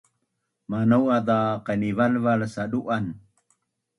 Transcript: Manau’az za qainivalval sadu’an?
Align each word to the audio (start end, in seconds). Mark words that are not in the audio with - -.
Manau’az 0.71 1.25
za 1.27 1.37
qainivalval 1.65 2.41
sadu’an? 2.53 3.05